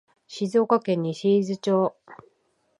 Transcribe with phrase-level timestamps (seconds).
[0.25, 1.95] 静岡県西伊豆町